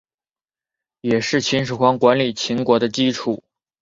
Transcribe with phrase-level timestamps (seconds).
[1.01, 3.43] 也是秦始皇管理秦国的基础。